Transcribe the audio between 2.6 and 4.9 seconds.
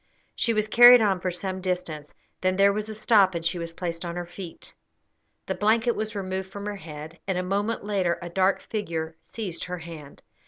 was a stop, and she was placed on her feet;